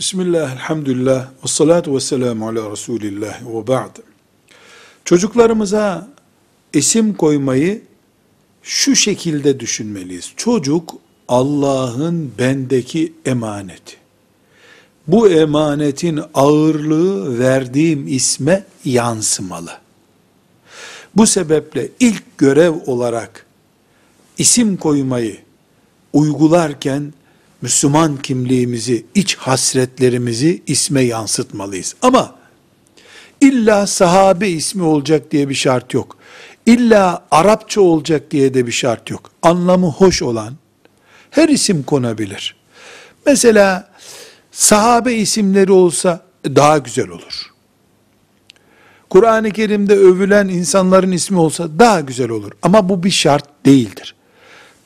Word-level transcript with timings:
Bismillah, 0.00 0.52
elhamdülillah, 0.52 1.28
ve 1.44 1.48
salatu 1.48 1.94
ve 1.94 2.00
selamu 2.00 2.48
ala 2.48 2.70
Resulillah 2.70 3.42
ve 3.42 3.66
ba'd. 3.66 3.96
Çocuklarımıza 5.04 6.08
isim 6.72 7.14
koymayı 7.14 7.82
şu 8.62 8.96
şekilde 8.96 9.60
düşünmeliyiz. 9.60 10.32
Çocuk 10.36 10.94
Allah'ın 11.28 12.32
bendeki 12.38 13.12
emaneti. 13.26 13.96
Bu 15.06 15.28
emanetin 15.28 16.20
ağırlığı 16.34 17.38
verdiğim 17.38 18.08
isme 18.08 18.64
yansımalı. 18.84 19.72
Bu 21.16 21.26
sebeple 21.26 21.88
ilk 22.00 22.38
görev 22.38 22.74
olarak 22.86 23.46
isim 24.38 24.76
koymayı 24.76 25.38
uygularken 26.12 27.12
Müslüman 27.62 28.16
kimliğimizi, 28.16 29.06
iç 29.14 29.36
hasretlerimizi 29.36 30.62
isme 30.66 31.02
yansıtmalıyız. 31.02 31.94
Ama 32.02 32.34
illa 33.40 33.86
sahabe 33.86 34.48
ismi 34.48 34.82
olacak 34.82 35.30
diye 35.30 35.48
bir 35.48 35.54
şart 35.54 35.94
yok. 35.94 36.16
İlla 36.66 37.26
Arapça 37.30 37.80
olacak 37.80 38.30
diye 38.30 38.54
de 38.54 38.66
bir 38.66 38.72
şart 38.72 39.10
yok. 39.10 39.30
Anlamı 39.42 39.86
hoş 39.86 40.22
olan 40.22 40.54
her 41.30 41.48
isim 41.48 41.82
konabilir. 41.82 42.56
Mesela 43.26 43.90
sahabe 44.50 45.14
isimleri 45.14 45.72
olsa 45.72 46.20
daha 46.44 46.78
güzel 46.78 47.08
olur. 47.08 47.50
Kur'an-ı 49.10 49.50
Kerim'de 49.50 49.94
övülen 49.96 50.48
insanların 50.48 51.12
ismi 51.12 51.38
olsa 51.38 51.78
daha 51.78 52.00
güzel 52.00 52.30
olur. 52.30 52.50
Ama 52.62 52.88
bu 52.88 53.02
bir 53.02 53.10
şart 53.10 53.66
değildir 53.66 54.14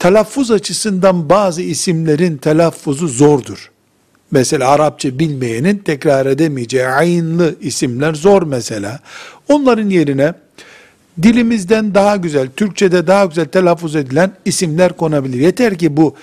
telaffuz 0.05 0.51
açısından 0.51 1.29
bazı 1.29 1.63
isimlerin 1.63 2.37
telaffuzu 2.37 3.09
zordur. 3.09 3.71
Mesela 4.31 4.69
Arapça 4.69 5.19
bilmeyenin 5.19 5.79
tekrar 5.79 6.27
edemeyeceği 6.27 6.87
aynlı 6.87 7.55
isimler 7.61 8.15
zor 8.15 8.43
mesela. 8.43 9.01
Onların 9.49 9.91
yerine 9.91 10.35
dilimizden 11.23 11.95
daha 11.95 12.17
güzel, 12.17 12.49
Türkçe'de 12.57 13.07
daha 13.07 13.25
güzel 13.25 13.45
telaffuz 13.45 13.97
edilen 13.97 14.33
isimler 14.45 14.93
konabilir. 14.93 15.41
Yeter 15.41 15.79
ki 15.79 15.97
bu 15.97 16.15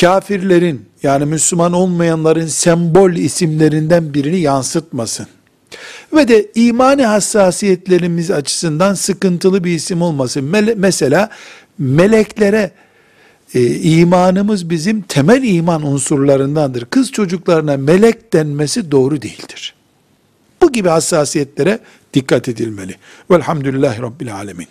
kafirlerin 0.00 0.86
yani 1.02 1.24
Müslüman 1.24 1.72
olmayanların 1.72 2.46
sembol 2.46 3.12
isimlerinden 3.12 4.14
birini 4.14 4.40
yansıtmasın. 4.40 5.26
Ve 6.14 6.28
de 6.28 6.50
imani 6.54 7.06
hassasiyetlerimiz 7.06 8.30
açısından 8.30 8.94
sıkıntılı 8.94 9.64
bir 9.64 9.74
isim 9.74 10.02
olmasın. 10.02 10.44
mesela 10.76 11.30
meleklere 11.78 12.70
e, 13.54 13.74
imanımız 13.74 14.70
bizim 14.70 15.02
temel 15.02 15.42
iman 15.42 15.86
unsurlarındandır. 15.86 16.84
Kız 16.84 17.12
çocuklarına 17.12 17.76
melek 17.76 18.32
denmesi 18.32 18.90
doğru 18.90 19.22
değildir. 19.22 19.74
Bu 20.62 20.72
gibi 20.72 20.88
hassasiyetlere 20.88 21.78
dikkat 22.14 22.48
edilmeli. 22.48 22.96
Velhamdülillahi 23.30 24.02
Rabbil 24.02 24.34
Alemin. 24.34 24.66